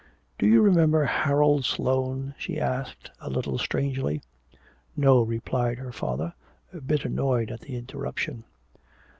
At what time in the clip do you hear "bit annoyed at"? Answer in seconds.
6.81-7.59